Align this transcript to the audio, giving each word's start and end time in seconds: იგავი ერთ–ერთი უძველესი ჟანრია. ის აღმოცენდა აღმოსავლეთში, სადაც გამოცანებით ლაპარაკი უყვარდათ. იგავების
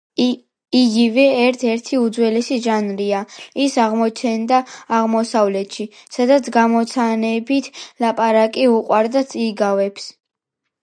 იგავი 0.77 1.23
ერთ–ერთი 1.47 1.97
უძველესი 2.03 2.55
ჟანრია. 2.67 3.19
ის 3.65 3.75
აღმოცენდა 3.83 4.61
აღმოსავლეთში, 4.99 5.85
სადაც 6.17 6.49
გამოცანებით 6.57 7.69
ლაპარაკი 8.05 8.65
უყვარდათ. 8.79 9.37
იგავების 9.49 10.09